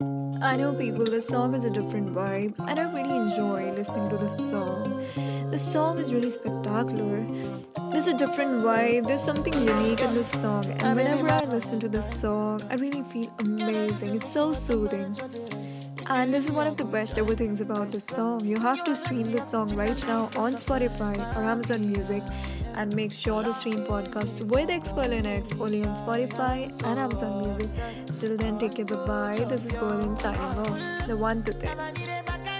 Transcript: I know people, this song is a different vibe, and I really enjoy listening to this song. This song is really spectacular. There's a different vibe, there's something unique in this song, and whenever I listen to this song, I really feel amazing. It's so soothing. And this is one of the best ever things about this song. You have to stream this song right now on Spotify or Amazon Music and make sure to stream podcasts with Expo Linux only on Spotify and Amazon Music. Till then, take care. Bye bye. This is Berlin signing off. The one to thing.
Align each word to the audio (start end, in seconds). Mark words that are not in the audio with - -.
I 0.00 0.56
know 0.56 0.72
people, 0.72 1.04
this 1.04 1.26
song 1.26 1.54
is 1.54 1.64
a 1.64 1.70
different 1.70 2.14
vibe, 2.14 2.54
and 2.68 2.78
I 2.78 2.84
really 2.92 3.16
enjoy 3.16 3.72
listening 3.72 4.08
to 4.10 4.16
this 4.16 4.34
song. 4.48 5.04
This 5.50 5.72
song 5.72 5.98
is 5.98 6.14
really 6.14 6.30
spectacular. 6.30 7.26
There's 7.90 8.06
a 8.06 8.14
different 8.14 8.62
vibe, 8.62 9.08
there's 9.08 9.20
something 9.24 9.52
unique 9.54 10.00
in 10.00 10.14
this 10.14 10.30
song, 10.30 10.64
and 10.66 10.96
whenever 10.96 11.28
I 11.32 11.40
listen 11.46 11.80
to 11.80 11.88
this 11.88 12.08
song, 12.20 12.60
I 12.70 12.76
really 12.76 13.02
feel 13.02 13.34
amazing. 13.40 14.14
It's 14.14 14.32
so 14.32 14.52
soothing. 14.52 15.16
And 16.06 16.32
this 16.32 16.44
is 16.44 16.52
one 16.52 16.68
of 16.68 16.76
the 16.76 16.84
best 16.84 17.18
ever 17.18 17.34
things 17.34 17.60
about 17.60 17.90
this 17.90 18.04
song. 18.04 18.44
You 18.44 18.58
have 18.60 18.84
to 18.84 18.94
stream 18.94 19.24
this 19.24 19.50
song 19.50 19.74
right 19.74 20.06
now 20.06 20.30
on 20.36 20.54
Spotify 20.54 21.18
or 21.36 21.42
Amazon 21.42 21.80
Music 21.90 22.22
and 22.78 22.94
make 22.94 23.12
sure 23.12 23.42
to 23.42 23.52
stream 23.52 23.80
podcasts 23.86 24.40
with 24.46 24.70
Expo 24.70 25.04
Linux 25.12 25.52
only 25.60 25.84
on 25.84 25.96
Spotify 25.96 26.70
and 26.84 26.98
Amazon 26.98 27.42
Music. 27.42 27.68
Till 28.20 28.36
then, 28.36 28.58
take 28.58 28.76
care. 28.76 28.84
Bye 28.84 29.06
bye. 29.06 29.44
This 29.44 29.66
is 29.66 29.72
Berlin 29.72 30.16
signing 30.16 30.40
off. 30.40 31.06
The 31.08 31.16
one 31.16 31.42
to 31.42 31.52
thing. 31.52 32.57